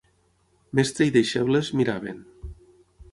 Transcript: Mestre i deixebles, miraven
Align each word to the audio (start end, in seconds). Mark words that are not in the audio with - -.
Mestre 0.79 1.07
i 1.09 1.13
deixebles, 1.17 1.71
miraven 1.81 2.25